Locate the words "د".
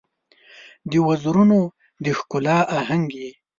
0.89-0.91, 2.03-2.05